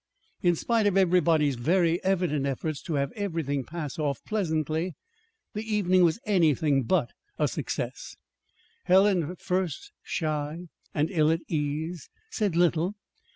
[0.41, 4.95] In spite of everybody's very evident efforts to have everything pass off pleasantly,
[5.53, 8.15] the evening was anything but a success.
[8.85, 12.95] Helen, at first shy and ill at ease, said little.